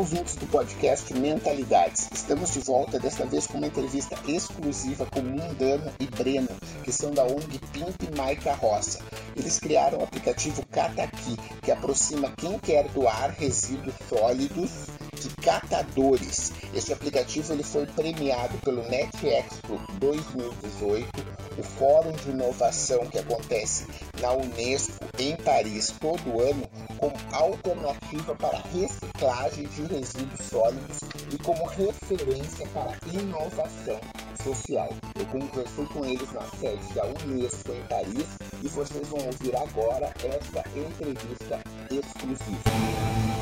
[0.00, 2.08] ouvintes do podcast Mentalidades.
[2.10, 6.48] Estamos de volta, desta vez com uma entrevista exclusiva com Mundano e Breno,
[6.82, 9.00] que são da ONG Pimp My Carroça.
[9.36, 14.70] Eles criaram o aplicativo Cataqui, que aproxima quem quer doar resíduos sólidos
[15.20, 16.52] de catadores.
[16.74, 21.08] Este aplicativo ele foi premiado pelo Net Expo 2018,
[21.58, 23.86] o Fórum de Inovação que acontece
[24.20, 26.66] na Unesco em Paris todo ano,
[26.98, 31.00] como alternativa para reciclagem de resíduos sólidos
[31.32, 34.00] e como referência para inovação
[34.42, 34.90] social.
[35.18, 38.26] Eu conversei com eles na sede da Unesco em Paris
[38.62, 43.39] e vocês vão ouvir agora essa entrevista exclusiva.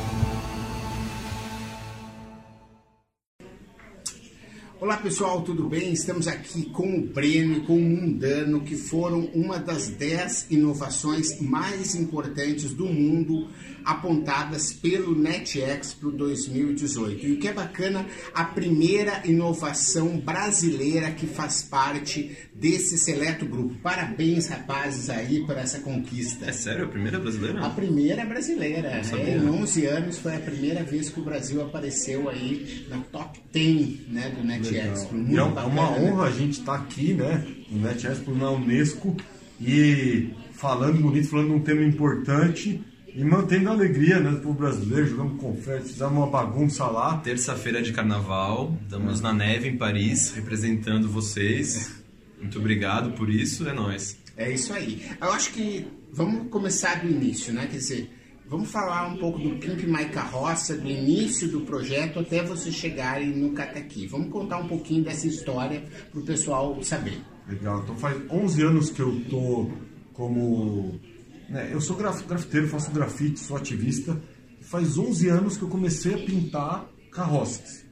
[4.80, 5.92] Olá pessoal, tudo bem?
[5.92, 11.40] Estamos aqui com o Breno e com o Mundano, que foram uma das 10 inovações
[11.40, 13.48] mais importantes do mundo
[13.88, 17.26] apontadas pelo NetExpo 2018.
[17.26, 23.74] E o que é bacana, a primeira inovação brasileira que faz parte desse seleto grupo.
[23.76, 26.44] Parabéns, rapazes, aí por essa conquista.
[26.44, 26.84] É sério?
[26.84, 27.64] A primeira brasileira?
[27.64, 28.88] A primeira brasileira.
[28.88, 33.40] É, em 11 anos foi a primeira vez que o Brasil apareceu aí na top
[33.50, 35.14] 10 né, do NetExpo.
[35.14, 36.10] Muito é uma né?
[36.10, 36.28] honra né?
[36.28, 39.16] a gente estar tá aqui, né, no NetExpo, na Unesco,
[39.58, 42.82] e falando bonito, falando de um tema importante
[43.18, 47.16] e mantendo a alegria né, do povo brasileiro, jogando confete, fizemos uma bagunça lá.
[47.16, 49.22] Terça-feira de carnaval, estamos é.
[49.24, 52.00] na neve em Paris, representando vocês.
[52.40, 54.16] Muito obrigado por isso, é nós.
[54.36, 55.04] É isso aí.
[55.20, 57.66] Eu acho que vamos começar do início, né?
[57.66, 58.08] Quer dizer,
[58.46, 63.36] vamos falar um pouco do Pimp My Carroça, do início do projeto até vocês chegarem
[63.36, 64.06] no Cataqui.
[64.06, 67.20] Vamos contar um pouquinho dessa história para o pessoal saber.
[67.48, 67.82] Legal.
[67.82, 69.72] Então faz 11 anos que eu tô
[70.12, 71.00] como
[71.48, 74.20] né, eu sou graf, grafiteiro, faço grafite, sou ativista.
[74.60, 77.84] Faz 11 anos que eu comecei a pintar carroças,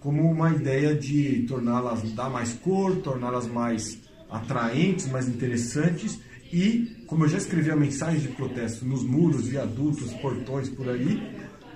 [0.00, 3.98] como uma ideia de torná-las, dar mais cor, torná-las mais
[4.28, 6.18] atraentes, mais interessantes.
[6.52, 11.20] E, como eu já escrevi a mensagem de protesto nos muros, viadutos, portões por aí,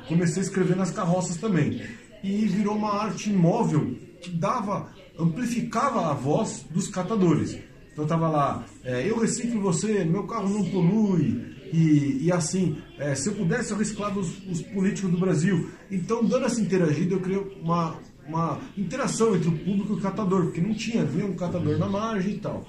[0.08, 1.80] comecei a escrever nas carroças também.
[2.22, 7.58] E virou uma arte móvel que dava, amplificava a voz dos catadores.
[7.92, 13.14] Então tava lá, é, eu reciclo você, meu carro não polui, e, e assim, é,
[13.14, 15.70] se eu pudesse eu reciclava os, os, políticos do Brasil.
[15.90, 17.96] Então, dando essa interagida, eu criei uma,
[18.26, 21.88] uma interação entre o público e o catador, porque não tinha, havia um catador na
[21.88, 22.66] margem e tal.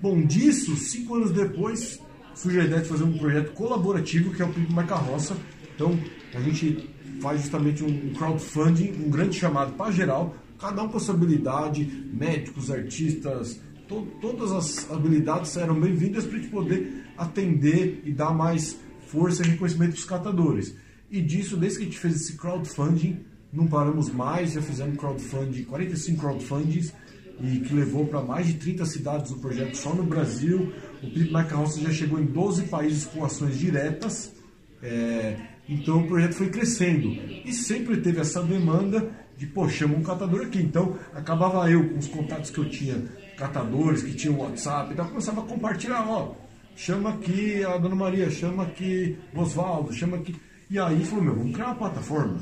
[0.00, 2.00] Bom, disso, cinco anos depois,
[2.34, 5.36] surge a ideia de fazer um projeto colaborativo, que é o Pico Mais Carroça.
[5.74, 5.96] Então,
[6.34, 6.90] a gente
[7.20, 12.70] faz justamente um crowdfunding, um grande chamado para geral, cada um com sua habilidade, médicos,
[12.70, 13.60] artistas,
[13.92, 19.42] to, todas as habilidades eram bem-vindas para a gente poder atender e dar mais força
[19.42, 20.74] e reconhecimento para os catadores.
[21.10, 23.20] E disso, desde que a gente fez esse crowdfunding,
[23.52, 26.94] não paramos mais, já fizemos crowdfunding, 45 crowdfundings,
[27.40, 30.72] e que levou para mais de 30 cidades o projeto só no Brasil.
[31.02, 34.32] O Pimp My Carroça já chegou em 12 países com ações diretas.
[34.82, 35.36] É,
[35.72, 37.08] então o projeto foi crescendo.
[37.44, 40.58] E sempre teve essa demanda de, pô, chama um catador aqui.
[40.58, 43.02] Então acabava eu, com os contatos que eu tinha
[43.36, 46.34] catadores que tinham WhatsApp, então começava a compartilhar, ó,
[46.76, 50.36] chama aqui a Dona Maria, chama aqui o Oswaldo, chama aqui.
[50.70, 52.38] E aí falou, meu, vamos criar uma plataforma.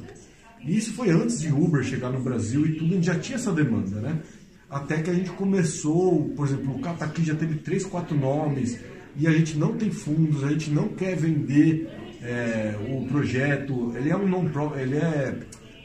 [0.62, 3.36] E isso foi antes de Uber chegar no Brasil e tudo, a gente já tinha
[3.36, 4.20] essa demanda, né?
[4.68, 8.78] Até que a gente começou, por exemplo, o Cataqui já teve três, quatro nomes,
[9.16, 11.90] e a gente não tem fundos, a gente não quer vender
[12.22, 15.38] é, o projeto, ele é um non ele é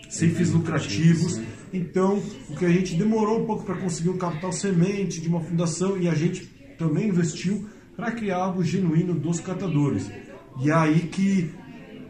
[0.10, 1.42] sem fins lucrativos.
[1.74, 5.42] Então, o que a gente demorou um pouco para conseguir um capital semente de uma
[5.42, 6.46] fundação e a gente
[6.78, 10.10] também investiu para criar algo genuíno dos catadores.
[10.62, 11.52] E é aí que,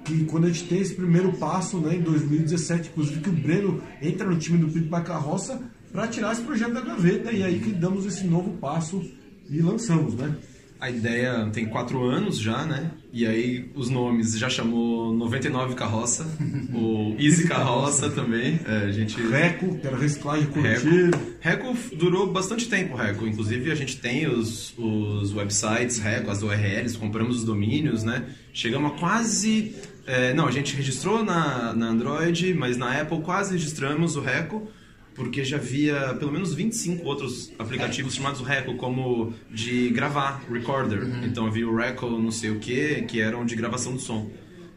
[0.03, 3.81] que quando a gente tem esse primeiro passo, né, em 2017, inclusive que o Breno
[4.01, 7.59] entra no time do Pico para Carroça para tirar esse projeto da gaveta e aí
[7.59, 9.01] que damos esse novo passo
[9.49, 10.35] e lançamos, né?
[10.79, 12.91] A ideia tem quatro anos já, né?
[13.13, 16.27] E aí os nomes já chamou 99 Carroça,
[16.73, 18.59] o Easy Carroça também.
[18.65, 19.19] É, a gente...
[19.21, 21.17] Reco, que era reciclagem coletiva.
[21.17, 21.73] Reco.
[21.73, 23.25] Reco durou bastante tempo, Reco.
[23.25, 28.25] Inclusive a gente tem os, os websites Reco, as URLs, compramos os domínios, né?
[28.53, 29.75] Chegamos a quase...
[30.05, 34.67] É, não, a gente registrou na, na Android, mas na Apple quase registramos o Reco
[35.15, 38.17] porque já havia pelo menos 25 outros aplicativos é.
[38.17, 41.03] chamados Reco, como de gravar, recorder.
[41.03, 41.25] Uhum.
[41.25, 44.29] Então havia o Reco não sei o que, que eram de gravação do som.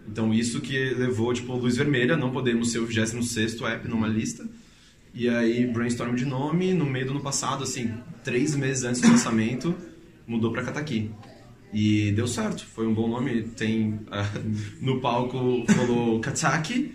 [0.07, 4.49] Então isso que levou, tipo, luz vermelha, não podemos ser o 26º app numa lista.
[5.13, 7.93] E aí, brainstorm de nome, no meio do ano passado, assim,
[8.23, 9.75] três meses antes do lançamento,
[10.27, 11.11] mudou para Kataki.
[11.73, 13.43] E deu certo, foi um bom nome.
[13.43, 14.01] Tem uh,
[14.81, 16.91] no palco falou Kataki,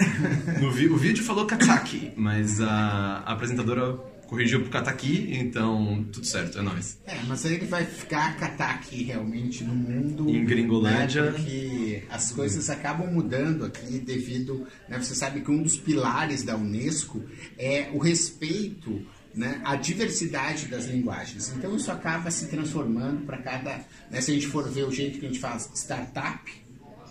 [0.62, 6.26] no vi o vídeo falou Kataki, mas a, a apresentadora corrigiu pro Kataki, então tudo
[6.26, 6.98] certo, é nóis.
[7.06, 10.28] É, mas aí ele vai ficar Kataki realmente no mundo.
[10.28, 11.26] Em Gringolândia.
[11.26, 14.66] Né, porque as coisas acabam mudando aqui devido.
[14.90, 17.24] Né, você sabe que um dos pilares da Unesco
[17.60, 21.54] é o respeito né, a diversidade das linguagens.
[21.58, 23.82] Então isso acaba se transformando para cada.
[24.10, 26.52] Né, se a gente for ver o jeito que a gente faz startup,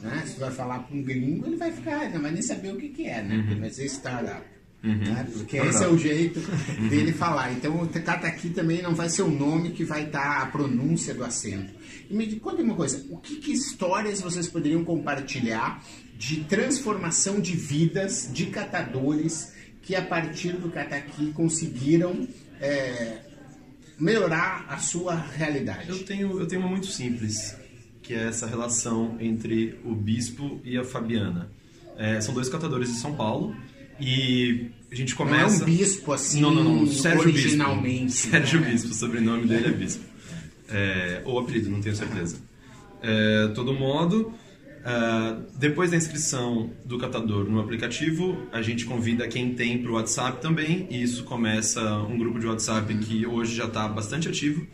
[0.01, 2.77] né, se vai falar para um gringo, ele vai ficar, não vai nem saber o
[2.77, 3.37] que, que é, né?
[3.37, 3.51] Uhum.
[3.51, 4.53] Ele vai dizer startup.
[4.85, 4.97] Uhum.
[4.97, 6.89] Né, porque é esse é o jeito uhum.
[6.89, 7.53] dele falar.
[7.53, 7.89] Então o
[8.27, 11.73] aqui também não vai ser o nome que vai estar a pronúncia do acento.
[12.11, 15.85] E me conta uma coisa: o que, que histórias vocês poderiam compartilhar
[16.19, 19.52] de transformação de vidas de catadores
[19.83, 22.27] que a partir do Cataqui conseguiram
[22.61, 23.19] é,
[23.99, 25.89] melhorar a sua realidade?
[25.89, 27.57] Eu tenho, eu tenho uma muito simples,
[28.01, 31.51] que é essa relação entre o bispo e a Fabiana.
[31.99, 33.55] É, são dois catadores de São Paulo
[34.01, 35.59] e a gente começa...
[35.59, 36.87] Não é um bispo assim, não, não, não.
[36.87, 38.05] Sérgio originalmente.
[38.05, 38.31] Bispo.
[38.31, 38.71] Sérgio né?
[38.71, 40.05] Bispo, o sobrenome dele é bispo.
[40.69, 42.37] É, ou apelido, não tenho certeza.
[43.03, 44.33] É, todo modo,
[44.83, 49.95] Uh, depois da inscrição do catador no aplicativo, a gente convida quem tem para o
[49.95, 54.67] WhatsApp também, e isso começa um grupo de WhatsApp que hoje já está bastante ativo,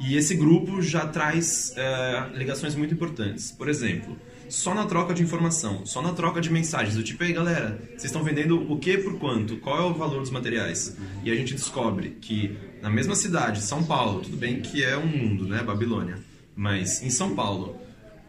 [0.00, 3.52] e esse grupo já traz uh, ligações muito importantes.
[3.52, 4.18] Por exemplo,
[4.48, 8.06] só na troca de informação, só na troca de mensagens, do tipo, ei galera, vocês
[8.06, 9.58] estão vendendo o que por quanto?
[9.58, 10.96] Qual é o valor dos materiais?
[11.22, 15.06] E a gente descobre que na mesma cidade, São Paulo, tudo bem que é um
[15.06, 16.18] mundo, né, Babilônia,
[16.56, 17.80] mas em São Paulo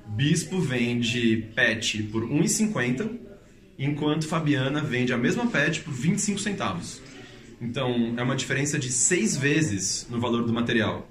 [0.05, 3.09] Bispo vende pet por 1,50,
[3.79, 7.01] enquanto Fabiana vende a mesma pet por 25 centavos.
[7.61, 11.09] Então, é uma diferença de seis vezes no valor do material.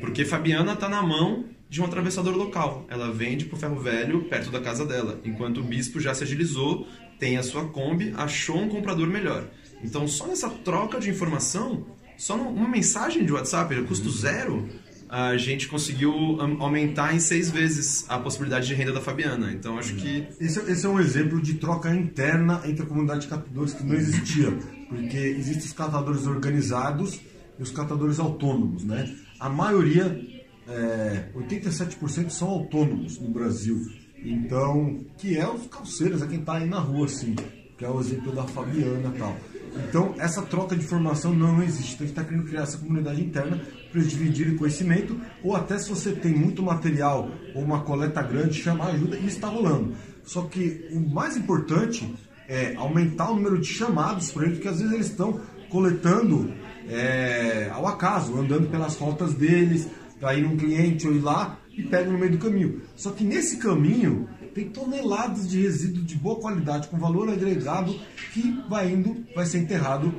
[0.00, 2.86] Porque Fabiana está na mão de um atravessador local.
[2.88, 6.86] Ela vende o ferro velho perto da casa dela, enquanto o bispo já se agilizou,
[7.18, 9.48] tem a sua Kombi, achou um comprador melhor.
[9.82, 11.86] Então, só nessa troca de informação,
[12.16, 14.68] só uma mensagem de WhatsApp, custo zero,
[15.08, 16.12] a gente conseguiu
[16.60, 19.52] aumentar em seis vezes a possibilidade de renda da Fabiana.
[19.52, 20.26] Então acho que.
[20.40, 23.94] Esse, esse, é um exemplo de troca interna entre a comunidade de catadores que não
[23.94, 24.50] existia.
[24.88, 27.20] Porque existem os catadores organizados
[27.58, 28.84] e os catadores autônomos.
[28.84, 29.14] Né?
[29.38, 30.20] A maioria,
[30.68, 33.80] é, 87% são autônomos no Brasil.
[34.24, 37.36] Então, que é os calceiros, é quem está aí na rua, assim,
[37.76, 39.36] que é o exemplo da Fabiana e tal.
[39.76, 41.94] Então, essa troca de informação não existe.
[41.94, 43.60] Então, a gente está querendo criar essa comunidade interna
[43.90, 48.54] para eles dividirem conhecimento, ou até se você tem muito material ou uma coleta grande,
[48.54, 49.94] chamar ajuda e está rolando.
[50.24, 52.14] Só que o mais importante
[52.48, 56.52] é aumentar o número de chamados para eles, porque às vezes eles estão coletando
[56.88, 59.88] é, ao acaso, andando pelas rotas deles,
[60.20, 62.80] para ir num cliente ou ir lá e pega no meio do caminho.
[62.96, 67.94] Só que nesse caminho tem toneladas de resíduo de boa qualidade, com valor agregado,
[68.32, 70.14] que vai indo, vai ser enterrado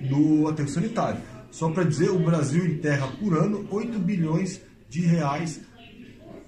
[0.00, 1.20] no aterro sanitário.
[1.50, 5.60] Só para dizer, o Brasil enterra por ano 8 bilhões de reais,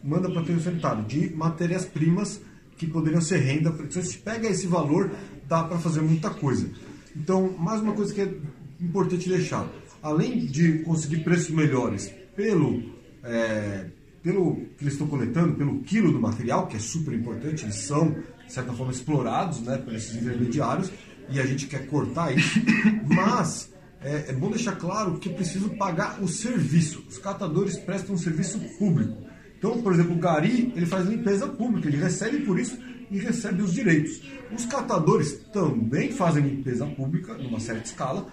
[0.02, 2.40] manda para o aterro sanitário, de matérias-primas
[2.76, 3.72] que poderiam ser renda.
[3.90, 5.10] Se você pega esse valor,
[5.46, 6.68] dá para fazer muita coisa.
[7.14, 8.34] Então, mais uma coisa que é
[8.80, 9.68] importante deixar.
[10.02, 12.82] Além de conseguir preços melhores pelo
[13.22, 13.86] é,
[14.26, 18.10] pelo que eles estão coletando, pelo quilo do material, que é super importante, eles são,
[18.44, 20.90] de certa forma, explorados né, por esses intermediários,
[21.30, 22.60] e a gente quer cortar isso,
[23.06, 27.04] mas é, é bom deixar claro que é preciso pagar o serviço.
[27.08, 29.16] Os catadores prestam um serviço público.
[29.56, 32.76] Então, por exemplo, o Gari, ele faz limpeza pública, ele recebe por isso
[33.08, 34.22] e recebe os direitos.
[34.52, 38.26] Os catadores também fazem limpeza pública, numa certa escala,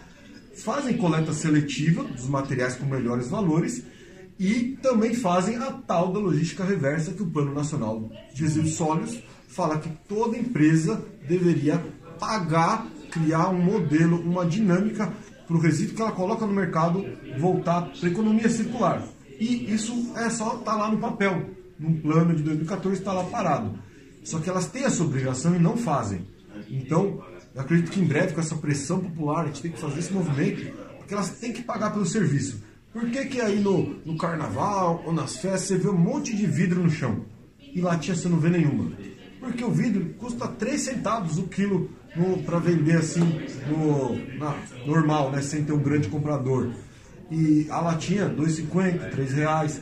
[0.55, 3.83] fazem coleta seletiva dos materiais com melhores valores
[4.43, 9.23] e também fazem a tal da logística reversa que o Plano Nacional de Resíduos Sólidos
[9.47, 11.81] fala que toda empresa deveria
[12.19, 15.13] pagar, criar um modelo, uma dinâmica
[15.47, 17.05] para o resíduo que ela coloca no mercado
[17.39, 19.01] voltar para a economia circular.
[19.39, 23.79] E isso é só tá lá no papel, num plano de 2014 está lá parado.
[24.25, 26.27] Só que elas têm essa obrigação e não fazem.
[26.69, 27.23] Então,
[27.55, 30.11] eu acredito que em breve, com essa pressão popular, a gente tem que fazer esse
[30.11, 32.72] movimento, porque elas têm que pagar pelo serviço.
[32.93, 36.45] Por que, que aí no, no carnaval ou nas festas você vê um monte de
[36.45, 37.25] vidro no chão
[37.59, 38.91] e latinha você não vê nenhuma?
[39.39, 41.89] Porque o vidro custa 3 centavos o quilo
[42.45, 43.23] para vender assim
[43.67, 46.71] no, na, normal, né, sem ter um grande comprador.
[47.31, 49.81] E a latinha, 2,50, 3 reais.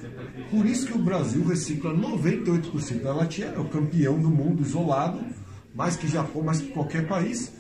[0.49, 5.19] Por isso que o Brasil recicla 98% da latinha, é o campeão do mundo isolado,
[5.75, 7.51] mais que Japão, mais que qualquer país,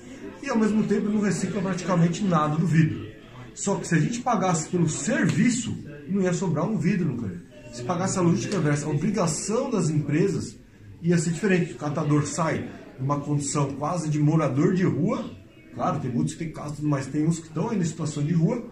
[0.41, 3.10] e ao mesmo tempo não recicla praticamente nada do vidro.
[3.53, 5.75] Só que se a gente pagasse pelo serviço,
[6.07, 7.41] não ia sobrar um vidro no canto.
[7.73, 10.57] Se pagasse a logística inversa, a obrigação das empresas
[11.01, 11.73] ia ser diferente.
[11.73, 15.31] O catador sai numa condição quase de morador de rua,
[15.73, 18.63] claro, tem muitos que têm casa, mas tem uns que estão em situação de rua,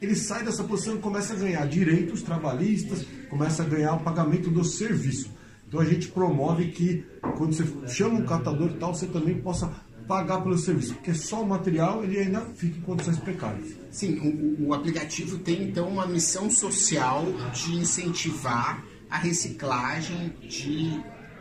[0.00, 4.50] ele sai dessa posição e começa a ganhar direitos trabalhistas, começa a ganhar o pagamento
[4.50, 5.30] do serviço.
[5.66, 7.04] Então a gente promove que
[7.36, 9.70] quando você chama um catador e tal, você também possa
[10.08, 13.74] pagar pelo serviço, porque só o material ele ainda fica em condições precárias.
[13.90, 14.18] Sim,
[14.58, 21.00] o, o aplicativo tem então uma missão social de incentivar a reciclagem de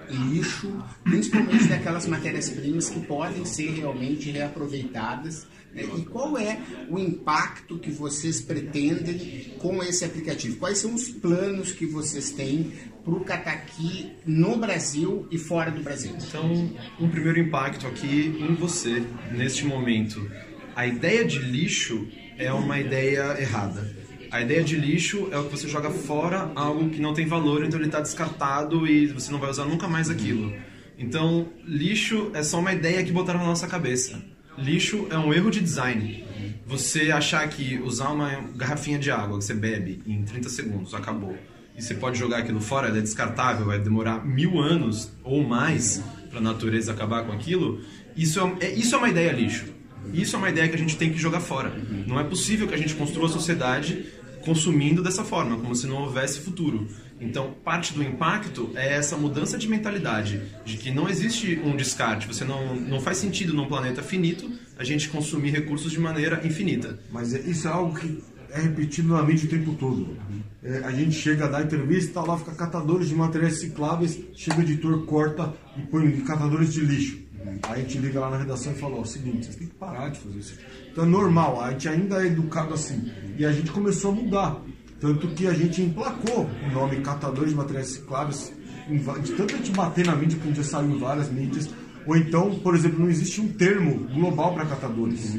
[0.09, 0.71] lixo,
[1.03, 5.47] principalmente daquelas matérias-primas que podem ser realmente reaproveitadas.
[5.73, 5.83] Né?
[5.97, 6.59] E qual é
[6.89, 10.57] o impacto que vocês pretendem com esse aplicativo?
[10.57, 12.71] Quais são os planos que vocês têm
[13.03, 16.13] para o Cataqui no Brasil e fora do Brasil?
[16.27, 20.29] Então, um primeiro impacto aqui em você, neste momento.
[20.75, 22.07] A ideia de lixo
[22.37, 23.95] é uma ideia errada.
[24.29, 27.63] A ideia de lixo é o que você joga fora algo que não tem valor,
[27.63, 30.53] então ele está descartado e você não vai usar nunca mais aquilo.
[30.97, 34.21] Então, lixo é só uma ideia que botaram na nossa cabeça.
[34.57, 36.25] Lixo é um erro de design.
[36.65, 41.37] Você achar que usar uma garrafinha de água que você bebe em 30 segundos acabou
[41.77, 46.03] e você pode jogar aquilo fora, ela é descartável, vai demorar mil anos ou mais
[46.29, 47.81] para a natureza acabar com aquilo,
[48.15, 49.65] isso é, é, isso é uma ideia lixo.
[50.11, 51.71] Isso é uma ideia que a gente tem que jogar fora.
[52.07, 54.05] Não é possível que a gente construa a sociedade
[54.41, 56.87] consumindo dessa forma, como se não houvesse futuro.
[57.19, 62.27] Então, parte do impacto é essa mudança de mentalidade, de que não existe um descarte,
[62.27, 66.99] você não, não faz sentido num planeta finito a gente consumir recursos de maneira infinita.
[67.11, 70.15] Mas isso é algo que é repetido na mídia o tempo todo.
[70.63, 75.05] É, a gente chega dar entrevista, lá fica catadores de materiais recicláveis, chega o editor,
[75.05, 77.27] corta e põe catadores de lixo.
[77.63, 79.75] Aí a gente liga lá na redação e fala, ó, o seguinte, vocês têm que
[79.75, 80.55] parar de fazer isso.
[80.91, 83.11] Então é normal, a gente ainda é educado assim.
[83.37, 84.61] E a gente começou a mudar.
[84.99, 88.53] Tanto que a gente emplacou o nome Catadores de Materiais Recicláveis,
[89.23, 91.69] de tanto a gente bater na mídia, que a gente já saiu em várias mídias,
[92.05, 95.37] ou então, por exemplo, não existe um termo global para catadores.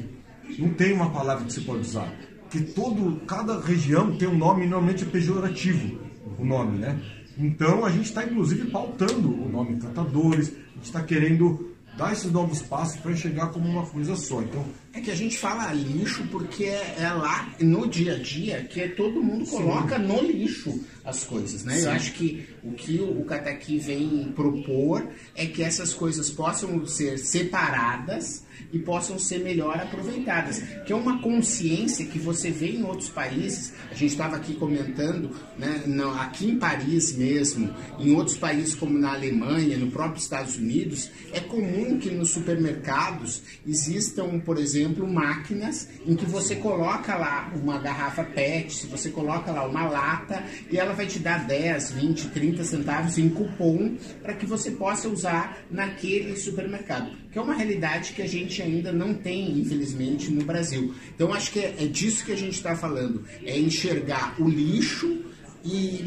[0.59, 2.12] Não tem uma palavra que você pode usar
[2.50, 5.99] que todo, cada região tem um nome normalmente é pejorativo,
[6.38, 6.99] o nome, né?
[7.37, 12.31] Então a gente está inclusive pautando o nome Catadores, a gente está querendo dar esses
[12.33, 14.41] novos passos para chegar como uma coisa só.
[14.43, 14.65] Então
[14.99, 18.87] é que a gente fala lixo porque é, é lá no dia a dia que
[18.88, 20.07] todo mundo coloca Sim.
[20.07, 21.76] no lixo as coisas, né?
[21.76, 21.85] Sim.
[21.85, 27.19] Eu acho que o que o Cataqui vem propor é que essas coisas possam ser
[27.19, 30.62] separadas e possam ser melhor aproveitadas.
[30.85, 33.73] Que é uma consciência que você vê em outros países.
[33.90, 35.83] A gente estava aqui comentando, né,
[36.21, 41.40] aqui em Paris mesmo, em outros países como na Alemanha, no próprio Estados Unidos, é
[41.40, 48.25] comum que nos supermercados existam, por exemplo, máquinas em que você coloca lá uma garrafa
[48.25, 52.64] PET, se você coloca lá uma lata e ela vai te dar 10, 20, 30
[52.64, 58.23] centavos em cupom para que você possa usar naquele supermercado que é uma realidade que
[58.23, 60.95] a gente ainda não tem, infelizmente, no Brasil.
[61.14, 65.25] Então, acho que é, é disso que a gente está falando: é enxergar o lixo
[65.64, 66.02] e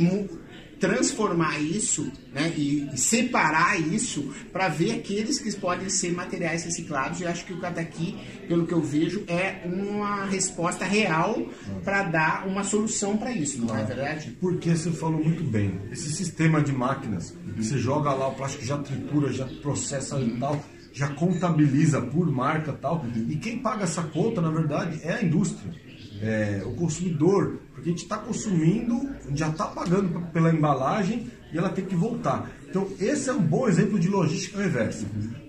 [0.81, 7.21] transformar isso né, e separar isso para ver aqueles que podem ser materiais reciclados.
[7.21, 11.39] E acho que o Cataqui, pelo que eu vejo, é uma resposta real
[11.85, 14.35] para dar uma solução para isso, não é verdade?
[14.41, 15.79] Porque você falou muito bem.
[15.91, 17.53] Esse sistema de máquinas, uhum.
[17.55, 20.27] você joga lá, o plástico já tritura, já processa uhum.
[20.27, 23.05] e tal já contabiliza por marca tal.
[23.29, 25.73] E quem paga essa conta, na verdade, é a indústria,
[26.21, 31.69] é o consumidor, porque a gente está consumindo, já está pagando pela embalagem e ela
[31.69, 32.49] tem que voltar.
[32.69, 35.05] Então, esse é um bom exemplo de logística reversa.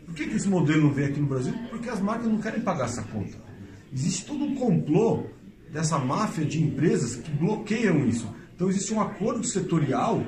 [0.07, 1.55] Por que, que esse modelo não vem aqui no Brasil?
[1.71, 3.37] Porque as marcas não querem pagar essa conta.
[3.93, 5.26] Existe todo um complô
[5.71, 8.26] dessa máfia de empresas que bloqueiam isso.
[8.55, 10.23] Então, existe um acordo setorial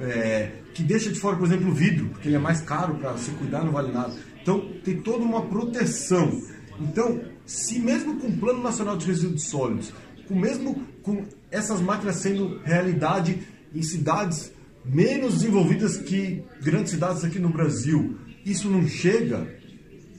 [0.00, 3.16] é, que deixa de fora, por exemplo, o vidro, porque ele é mais caro para
[3.16, 4.14] se cuidar, não vale nada.
[4.40, 6.40] Então, tem toda uma proteção.
[6.80, 9.90] Então, se mesmo com o Plano Nacional de Resíduos Sólidos,
[10.28, 13.42] com mesmo com essas máquinas sendo realidade
[13.74, 14.52] em cidades
[14.84, 19.48] menos desenvolvidas que grandes cidades aqui no Brasil, isso não chega,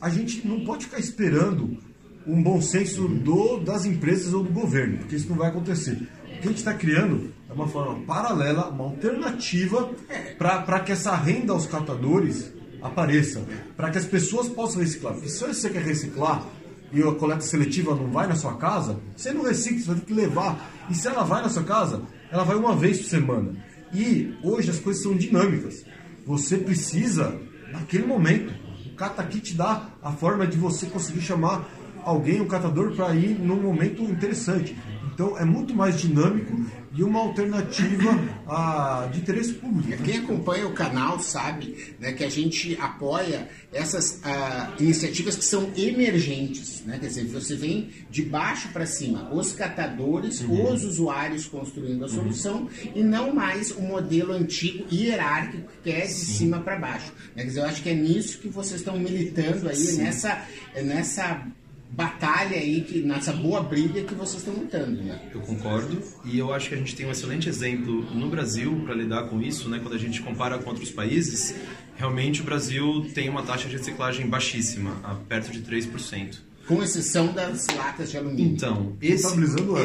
[0.01, 1.77] a gente não pode ficar esperando
[2.25, 5.93] um bom senso do, das empresas ou do governo, porque isso não vai acontecer.
[6.23, 9.91] O que a gente está criando é uma forma paralela, uma alternativa
[10.37, 13.43] para que essa renda aos catadores apareça,
[13.77, 15.13] para que as pessoas possam reciclar.
[15.13, 16.43] Porque se você quer reciclar
[16.91, 20.05] e a coleta seletiva não vai na sua casa, você não recicla, você vai ter
[20.05, 20.71] que levar.
[20.89, 23.53] E se ela vai na sua casa, ela vai uma vez por semana.
[23.93, 25.83] E hoje as coisas são dinâmicas.
[26.25, 27.39] Você precisa,
[27.71, 28.53] naquele momento,
[28.85, 31.67] o cata te dá a forma de você conseguir chamar
[32.03, 34.75] alguém, um catador, para ir num momento interessante.
[35.13, 38.11] Então é muito mais dinâmico e uma alternativa
[38.47, 40.03] a, de interesse público.
[40.03, 45.71] Quem acompanha o canal sabe né, que a gente apoia essas uh, iniciativas que são
[45.77, 46.83] emergentes.
[46.85, 46.97] Né?
[46.99, 50.73] Quer dizer, você vem de baixo para cima, os catadores, uhum.
[50.73, 52.13] os usuários construindo a uhum.
[52.13, 52.91] solução uhum.
[52.95, 56.33] e não mais o modelo antigo hierárquico que é de Sim.
[56.33, 57.13] cima para baixo.
[57.35, 57.43] Né?
[57.43, 60.43] Quer dizer, eu acho que é nisso que vocês estão militando aí, nessa,
[60.83, 61.45] nessa
[61.91, 65.19] batalha aí, que, nessa boa briga que vocês estão lutando, né?
[65.33, 68.93] Eu concordo e eu acho que a gente tem um excelente exemplo no Brasil para
[68.93, 69.79] lidar com isso, né?
[69.81, 71.55] Quando a gente compara com outros países,
[71.95, 74.91] realmente o Brasil tem uma taxa de reciclagem baixíssima,
[75.27, 76.37] perto de 3%.
[76.67, 78.53] Com exceção das latas de alumínio.
[78.53, 79.35] Então, esse,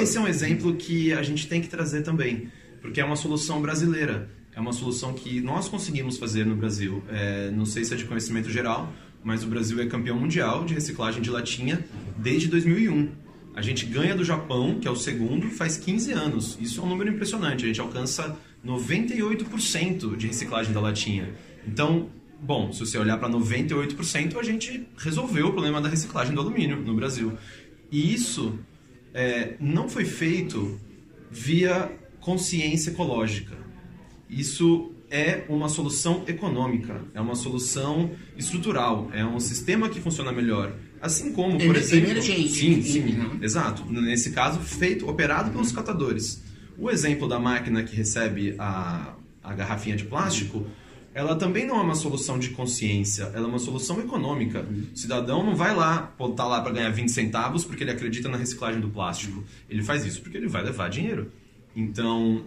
[0.02, 2.48] esse é um exemplo que a gente tem que trazer também,
[2.82, 4.28] porque é uma solução brasileira.
[4.54, 7.02] É uma solução que nós conseguimos fazer no Brasil.
[7.08, 8.92] É, não sei se é de conhecimento geral,
[9.24, 11.84] mas o Brasil é campeão mundial de reciclagem de latinha
[12.18, 13.08] desde 2001.
[13.56, 16.58] A gente ganha do Japão, que é o segundo, faz 15 anos.
[16.60, 17.64] Isso é um número impressionante.
[17.64, 21.34] A gente alcança 98% de reciclagem da latinha.
[21.66, 26.40] Então, bom, se você olhar para 98%, a gente resolveu o problema da reciclagem do
[26.40, 27.32] alumínio no Brasil.
[27.90, 28.58] E isso
[29.14, 30.78] é, não foi feito
[31.30, 31.90] via
[32.20, 33.56] consciência ecológica.
[34.28, 40.72] Isso é uma solução econômica, é uma solução estrutural, é um sistema que funciona melhor.
[41.00, 42.48] Assim como, por exemplo, emergente.
[42.48, 43.84] Sim, sim, exato.
[43.88, 46.42] Nesse caso, feito, operado pelos catadores.
[46.76, 50.66] O exemplo da máquina que recebe a, a garrafinha de plástico,
[51.14, 54.66] ela também não é uma solução de consciência, ela é uma solução econômica.
[54.92, 58.28] O cidadão não vai lá, pode estar lá para ganhar 20 centavos porque ele acredita
[58.28, 59.44] na reciclagem do plástico.
[59.70, 61.30] Ele faz isso porque ele vai levar dinheiro.
[61.76, 62.46] Então,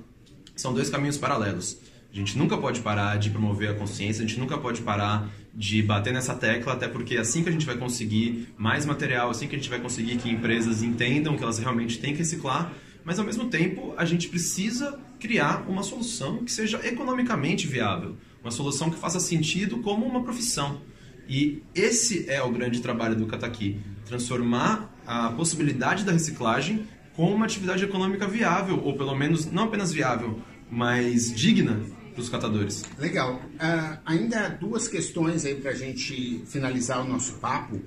[0.53, 1.77] são dois caminhos paralelos.
[2.17, 5.83] A gente nunca pode parar de promover a consciência, a gente nunca pode parar de
[5.83, 9.55] bater nessa tecla, até porque assim que a gente vai conseguir mais material, assim que
[9.55, 12.73] a gente vai conseguir que empresas entendam que elas realmente têm que reciclar,
[13.05, 18.49] mas ao mesmo tempo a gente precisa criar uma solução que seja economicamente viável, uma
[18.49, 20.81] solução que faça sentido como uma profissão.
[21.29, 27.45] E esse é o grande trabalho do Kataki, transformar a possibilidade da reciclagem como uma
[27.45, 32.83] atividade econômica viável, ou pelo menos não apenas viável, mas digna para os catadores.
[32.97, 33.35] Legal.
[33.35, 37.79] Uh, ainda duas questões aí para a gente finalizar o nosso papo.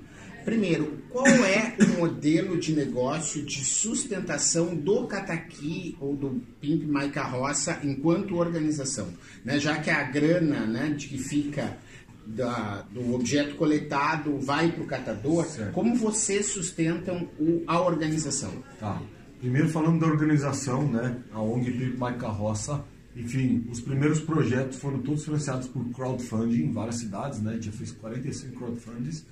[0.45, 7.09] Primeiro, qual é o modelo de negócio de sustentação do Cataqui ou do Pimp My
[7.09, 9.09] Carroça enquanto organização?
[9.45, 9.59] Né?
[9.59, 11.77] Já que a grana né, de que fica
[12.25, 15.73] da, do objeto coletado vai para o catador, certo.
[15.73, 18.51] como vocês sustentam o, a organização?
[18.79, 18.99] Tá.
[19.39, 21.17] Primeiro falando da organização, né?
[21.31, 22.83] A ONG Pimp My Carroça
[23.15, 27.51] enfim, os primeiros projetos foram todos financiados por crowdfunding em várias cidades, né?
[27.51, 29.25] A gente já fez 45 crowdfundings.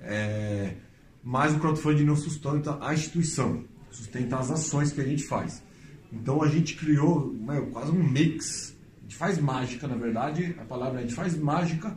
[0.00, 0.74] É,
[1.22, 5.62] mas o crowdfunding não sustenta a instituição, sustenta as ações que a gente faz.
[6.12, 8.74] Então a gente criou né, quase um mix.
[8.98, 11.96] A gente faz mágica, na verdade, a palavra é a gente faz mágica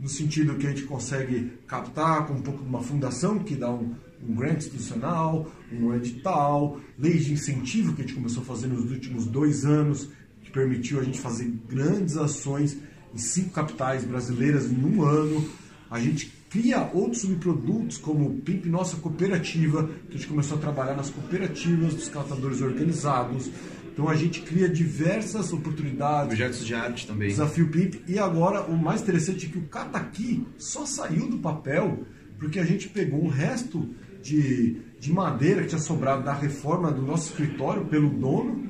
[0.00, 3.70] no sentido que a gente consegue captar com um pouco de uma fundação que dá
[3.70, 8.66] um, um grant institucional, um edital, leis de incentivo que a gente começou a fazer
[8.66, 10.08] nos últimos dois anos
[10.52, 12.76] permitiu a gente fazer grandes ações
[13.14, 15.48] em cinco capitais brasileiras em um ano.
[15.90, 20.94] A gente cria outros subprodutos, como Pimp Nossa Cooperativa, que a gente começou a trabalhar
[20.94, 23.50] nas cooperativas dos catadores organizados.
[23.92, 26.28] Então a gente cria diversas oportunidades.
[26.28, 27.28] Projetos de arte também.
[27.28, 27.96] Desafio Pimp.
[28.08, 32.06] E agora o mais interessante é que o Cataqui só saiu do papel
[32.38, 33.88] porque a gente pegou um resto
[34.22, 38.68] de, de madeira que tinha sobrado da reforma do nosso escritório pelo dono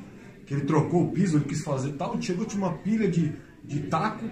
[0.53, 3.33] que ele trocou o piso, ele quis fazer tal, chegou, tinha uma pilha de,
[3.65, 4.29] de taco,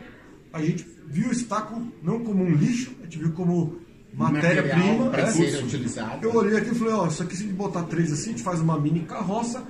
[0.53, 3.81] a gente viu esse taco não como um lixo, a gente viu como
[4.13, 5.09] matéria-prima.
[5.09, 6.19] Para é.
[6.23, 8.33] Eu olhei aqui e falei, ó, isso aqui se a gente botar três assim, a
[8.33, 9.65] gente faz uma mini carroça,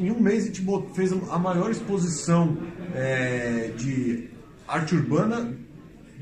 [0.00, 2.56] em um mês a gente fez a maior exposição
[2.94, 4.30] é, de
[4.66, 5.54] arte urbana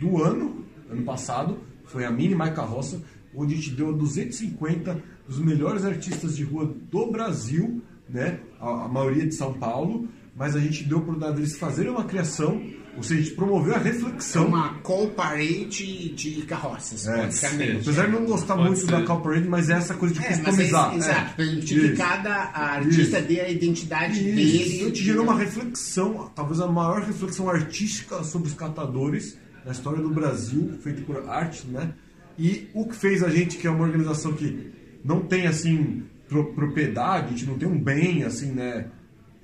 [0.00, 3.00] do ano, ano passado, foi a Mini My Carroça,
[3.32, 8.38] onde a gente deu 250 dos melhores artistas de rua do Brasil né?
[8.64, 12.04] A, a, maioria de São Paulo, mas a gente deu a oportunidade deles fazerem uma
[12.04, 12.62] criação,
[12.96, 14.44] ou seja, a gente promoveu a reflexão.
[14.44, 18.90] É uma call parade de carroças, é, Apesar de não gostar Pode muito ser.
[18.90, 20.92] da call parade, mas é essa coisa de é, customizar.
[20.92, 23.28] É, exato, permitir que cada artista Isso.
[23.28, 24.24] dê a identidade Isso.
[24.24, 24.76] dele.
[24.78, 30.02] Então, te gerou uma reflexão, talvez a maior reflexão artística sobre os catadores na história
[30.02, 31.92] do Brasil, feita por arte, né?
[32.38, 34.72] E o que fez a gente, que é uma organização que
[35.04, 36.02] não tem assim
[36.42, 38.86] propriedade, a gente não tem um bem assim, né,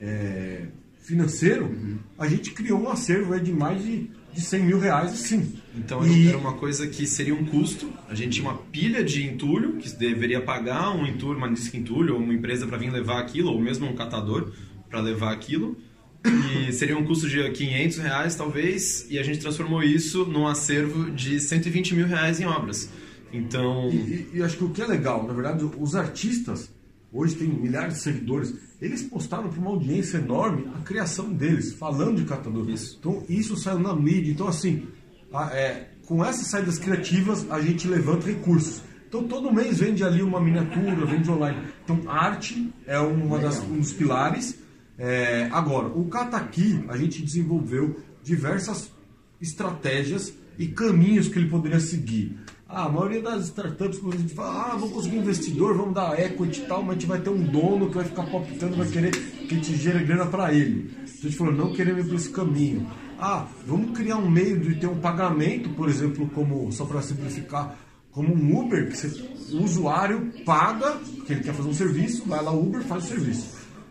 [0.01, 0.67] é,
[1.03, 1.99] financeiro, uhum.
[2.19, 5.55] a gente criou um acervo de mais de, de 100 mil reais, sim.
[5.77, 6.29] Então e...
[6.29, 7.93] era uma coisa que seria um custo.
[8.09, 12.15] A gente tinha uma pilha de entulho que deveria pagar um entulho, uma disca entulho,
[12.15, 14.53] ou uma empresa para vir levar aquilo, ou mesmo um catador.
[14.89, 15.77] para levar aquilo.
[16.25, 21.11] E seria um custo de 500 reais, talvez, e a gente transformou isso num acervo
[21.11, 22.91] de 120 mil reais em obras.
[23.33, 23.89] Então.
[23.91, 26.71] E, e, e acho que o que é legal, na verdade, os artistas,
[27.13, 32.17] hoje tem milhares de seguidores, eles postaram para uma audiência enorme a criação deles, falando
[32.17, 32.69] de catador.
[32.69, 32.97] Isso.
[32.99, 34.33] Então isso saiu na mídia.
[34.33, 34.87] Então, assim,
[35.33, 38.83] a, é, com essas saídas criativas, a gente levanta recursos.
[39.09, 41.67] Então todo mês vende ali uma miniatura, vende online.
[41.85, 44.59] Então arte é uma das, um dos pilares.
[44.97, 48.93] É, agora, o Kataki, a gente desenvolveu diversas
[49.41, 52.37] estratégias e caminhos que ele poderia seguir.
[52.73, 55.93] Ah, a maioria das startups, quando a gente fala, ah, vamos conseguir um investidor, vamos
[55.93, 58.77] dar equity e tal, mas a gente vai ter um dono que vai ficar palpitando,
[58.77, 60.89] vai querer que a gente gere grana para ele.
[61.03, 62.89] Então a gente falou, não queremos ir por esse caminho.
[63.19, 67.77] Ah, vamos criar um meio de ter um pagamento, por exemplo, como, só para simplificar,
[68.13, 69.21] como um Uber, que você,
[69.53, 73.49] o usuário paga, porque ele quer fazer um serviço, vai lá Uber, faz o serviço.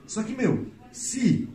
[0.08, 1.50] Só que, meu, se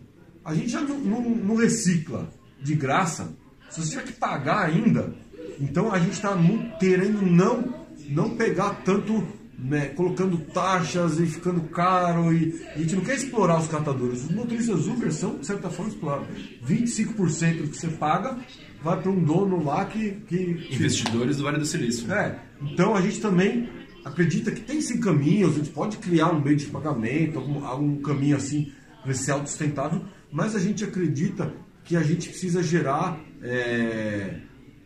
[0.44, 2.28] a gente já não, não, não recicla
[2.62, 3.34] de graça,
[3.70, 5.23] se você tiver que pagar ainda,
[5.60, 6.36] então a gente está
[6.78, 7.74] querendo não,
[8.08, 9.26] não pegar tanto,
[9.58, 12.32] né, colocando taxas e ficando caro.
[12.32, 14.24] E, e, a gente não quer explorar os catadores.
[14.24, 16.28] Os motoristas Uber são, de certa forma, explorados.
[16.66, 18.38] 25% do que você paga
[18.82, 20.68] vai para um dono lá que, que.
[20.70, 22.12] Investidores do Vale do Silício.
[22.12, 22.38] É.
[22.60, 23.68] Então a gente também
[24.04, 27.96] acredita que tem sim caminhos, a gente pode criar um meio de pagamento, algum, algum
[28.02, 28.70] caminho assim
[29.02, 31.52] para ser autossustentável, mas a gente acredita
[31.84, 33.18] que a gente precisa gerar.
[33.42, 34.40] É,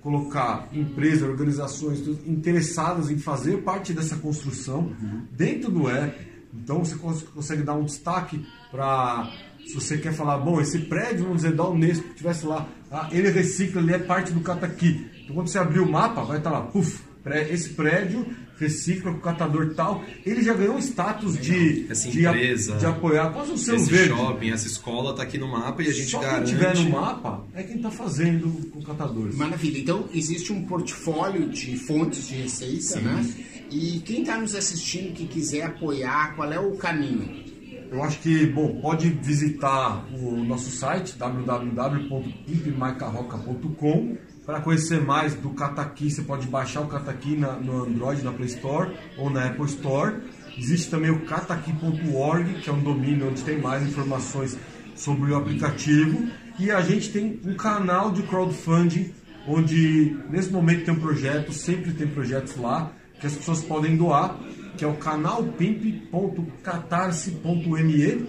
[0.08, 5.26] colocar empresas, organizações interessadas em fazer parte dessa construção uhum.
[5.32, 6.26] dentro do app.
[6.54, 9.30] Então você consegue dar um destaque para
[9.66, 13.06] se você quer falar, bom, esse prédio, vamos dizer, da Unesco, que tivesse lá, ah,
[13.12, 15.06] ele recicla, ele é parte do Cataqui.
[15.22, 17.02] Então quando você abrir o mapa, vai estar lá, puf,
[17.50, 18.26] esse prédio
[18.58, 22.86] recicla com o catador tal, ele já ganhou um status de, essa de, empresa, de
[22.86, 24.14] apoiar quase um selo esse verde.
[24.14, 26.50] shopping, essa escola está aqui no mapa e a gente Só garante.
[26.50, 29.36] quem tiver no mapa é quem está fazendo com catadores.
[29.36, 29.78] Maravilha.
[29.78, 33.00] Então existe um portfólio de fontes de receita, Sim.
[33.02, 33.26] né?
[33.70, 37.46] E quem está nos assistindo que quiser apoiar, qual é o caminho?
[37.90, 44.16] Eu acho que, bom, pode visitar o nosso site www.pimpmaicarroca.com
[44.48, 48.48] para conhecer mais do Kataki, você pode baixar o Kataki na, no Android, na Play
[48.48, 50.22] Store ou na Apple Store.
[50.56, 54.56] Existe também o kataki.org, que é um domínio onde tem mais informações
[54.96, 56.26] sobre o aplicativo.
[56.58, 59.12] E a gente tem um canal de crowdfunding,
[59.46, 64.34] onde nesse momento tem um projeto, sempre tem projetos lá, que as pessoas podem doar,
[64.78, 68.26] que é o canal pimp.catarse.me.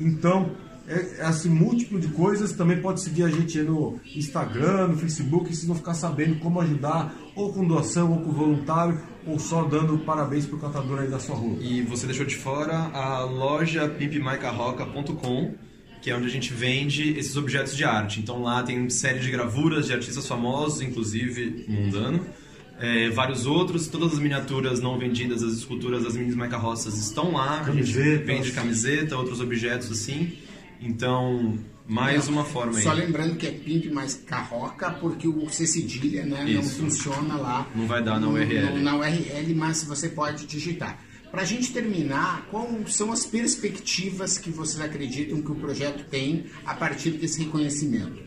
[0.00, 0.50] Então,
[0.90, 2.52] é, assim, múltiplo de coisas.
[2.52, 6.60] Também pode seguir a gente no Instagram, no Facebook, e vocês vão ficar sabendo como
[6.60, 11.20] ajudar, ou com doação, ou com voluntário, ou só dando parabéns pro catador aí da
[11.20, 11.56] sua rua.
[11.60, 15.54] E você deixou de fora a loja pimpmaicarroca.com,
[16.02, 18.18] que é onde a gente vende esses objetos de arte.
[18.18, 22.26] Então lá tem série de gravuras de artistas famosos, inclusive Mundano.
[22.80, 27.60] É, vários outros, todas as miniaturas não vendidas, as esculturas das minis maicarroças estão lá.
[27.60, 30.32] A gente vende camiseta, outros objetos assim.
[30.80, 32.82] Então, mais uma forma aí.
[32.82, 37.68] Só lembrando que é Pimp mais Carroca, porque o C cedilha né, não funciona lá.
[37.74, 38.70] Não vai dar na no- URL.
[38.76, 40.98] no- na URL, mas você pode digitar.
[41.30, 46.46] Para a gente terminar, quais são as perspectivas que vocês acreditam que o projeto tem
[46.66, 48.20] a partir desse reconhecimento?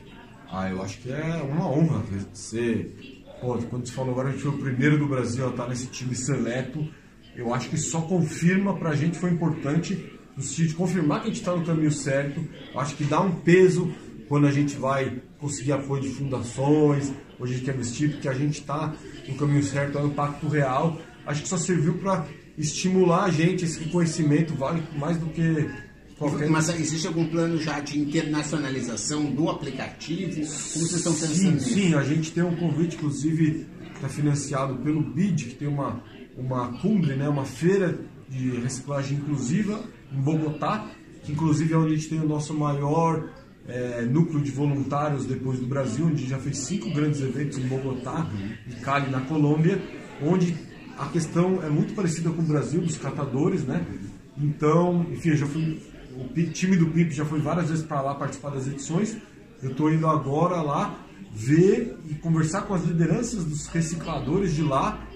[0.49, 2.95] Ah, eu acho que é uma honra ser.
[3.41, 5.87] Pô, quando você falou agora, a gente foi o primeiro do Brasil a estar nesse
[5.87, 6.87] time seleto.
[7.35, 9.97] Eu acho que só confirma pra gente foi importante,
[10.41, 12.43] sentido de confirmar que a gente está no caminho certo.
[12.75, 13.93] Acho que dá um peso
[14.27, 18.33] quando a gente vai conseguir apoio de fundações, hoje a gente quer vestir, porque a
[18.33, 18.93] gente está
[19.27, 20.99] no caminho certo, é um impacto real.
[21.25, 22.25] Acho que só serviu para
[22.57, 25.69] estimular a gente, esse reconhecimento vale mais do que
[26.17, 30.35] qualquer Mas existe algum plano já de internacionalização do aplicativo?
[30.35, 31.69] Como vocês estão pensando Sim, nisso?
[31.69, 36.01] sim, a gente tem um convite, inclusive, que está financiado pelo BID, que tem uma,
[36.37, 40.87] uma cumbre, né, uma feira de reciclagem inclusiva em Bogotá,
[41.23, 43.29] que inclusive é onde a gente tem o nosso maior
[43.67, 48.27] é, núcleo de voluntários depois do Brasil, onde já fez cinco grandes eventos em Bogotá
[48.67, 49.81] e Cali, na Colômbia,
[50.21, 50.55] onde
[50.97, 53.85] a questão é muito parecida com o Brasil, dos catadores, né?
[54.37, 55.81] Então, enfim, eu já fui,
[56.15, 59.17] o time do PIP já foi várias vezes para lá participar das edições.
[59.61, 60.99] Eu estou indo agora lá
[61.31, 65.07] ver e conversar com as lideranças dos recicladores de lá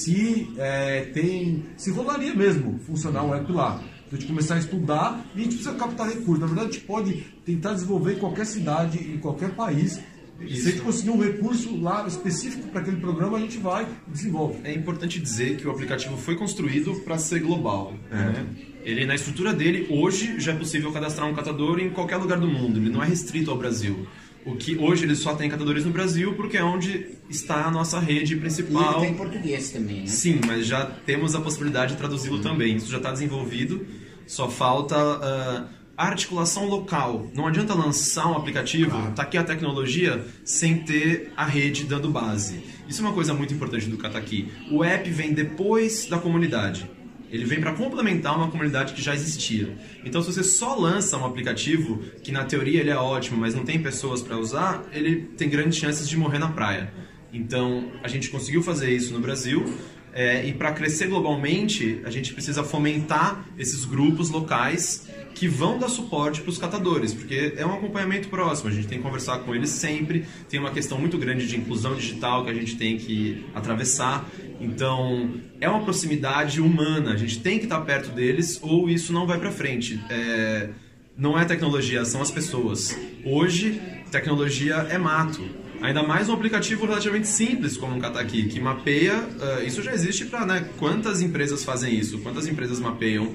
[0.00, 3.82] se é, tem se rolaria mesmo funcionar um app lá.
[4.06, 6.40] Então, a gente começar a estudar e a gente precisa captar recursos.
[6.40, 7.12] Na verdade, a gente pode
[7.44, 10.00] tentar desenvolver em qualquer cidade, em qualquer país,
[10.42, 13.86] E se a gente conseguir um recurso lá específico para aquele programa, a gente vai
[14.08, 14.58] e desenvolve.
[14.64, 17.94] É importante dizer que o aplicativo foi construído para ser global.
[18.10, 18.46] Né?
[18.82, 22.48] Ele, na estrutura dele, hoje já é possível cadastrar um catador em qualquer lugar do
[22.48, 22.78] mundo.
[22.78, 24.06] Ele não é restrito ao Brasil.
[24.46, 27.98] O que hoje ele só tem catadores no Brasil porque é onde está a nossa
[28.00, 28.98] rede E principal.
[28.98, 30.06] ele tem português também, né?
[30.06, 32.76] Sim, mas já temos a possibilidade de traduzi-lo também.
[32.76, 33.86] Isso já está desenvolvido.
[34.26, 34.96] Só falta
[35.96, 37.30] a articulação local.
[37.34, 42.60] Não adianta lançar um aplicativo, tá aqui a tecnologia, sem ter a rede dando base.
[42.88, 44.48] Isso é uma coisa muito importante do Kataki.
[44.70, 46.88] O app vem depois da comunidade.
[47.30, 49.76] Ele vem para complementar uma comunidade que já existia.
[50.04, 53.64] Então, se você só lança um aplicativo que na teoria ele é ótimo, mas não
[53.64, 56.92] tem pessoas para usar, ele tem grandes chances de morrer na praia.
[57.32, 59.64] Então, a gente conseguiu fazer isso no Brasil.
[60.12, 65.88] é, e para crescer globalmente, a gente precisa fomentar esses grupos locais que vão dar
[65.88, 69.54] suporte para os catadores, porque é um acompanhamento próximo, a gente tem que conversar com
[69.54, 73.44] eles sempre, tem uma questão muito grande de inclusão digital que a gente tem que
[73.54, 74.28] atravessar,
[74.60, 79.26] então é uma proximidade humana, a gente tem que estar perto deles ou isso não
[79.26, 80.00] vai para frente.
[80.10, 80.70] É,
[81.16, 82.98] não é tecnologia, são as pessoas.
[83.24, 85.44] Hoje, tecnologia é mato.
[85.82, 89.26] Ainda mais um aplicativo relativamente simples como um Kataki, que mapeia.
[89.40, 90.44] eh, isso já existe para.
[90.44, 92.18] Né, quantas empresas fazem isso?
[92.18, 93.34] Quantas empresas mapeiam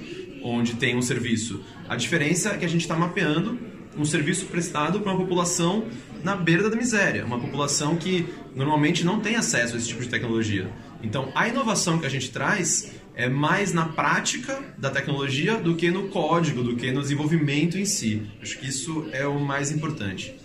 [0.53, 1.61] onde tem um serviço?
[1.89, 3.57] A diferença é que a gente está mapeando
[3.97, 5.85] um serviço prestado para uma população
[6.23, 10.09] na beira da miséria, uma população que normalmente não tem acesso a esse tipo de
[10.09, 10.69] tecnologia.
[11.01, 15.89] Então, a inovação que a gente traz é mais na prática da tecnologia do que
[15.89, 18.23] no código, do que no desenvolvimento em si.
[18.41, 20.35] Acho que isso é o mais importante.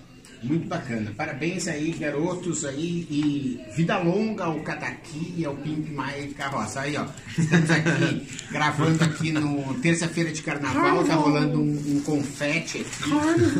[0.42, 1.12] Muito bacana.
[1.16, 3.06] Parabéns aí, garotos aí.
[3.10, 6.80] E vida longa ao Cataqui e ao Pimp My Carroça.
[6.80, 7.04] Aí, ó.
[7.38, 11.04] Estamos aqui gravando aqui no terça-feira de carnaval.
[11.04, 13.10] Tá rolando um, um confete aqui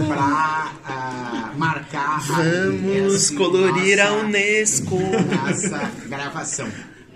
[0.06, 4.98] pra ah, marcar Vamos colorir a nossa- Unesco.
[4.98, 6.68] Nossa gravação.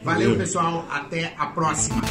[0.03, 0.87] Valeu, pessoal.
[0.91, 2.03] Até a próxima.